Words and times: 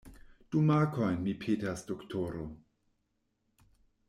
Du 0.53 0.63
markojn, 0.69 1.19
mi 1.27 1.35
petas, 1.43 1.85
doktoro. 1.93 2.49